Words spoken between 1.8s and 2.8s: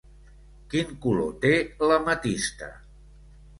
l'ametista?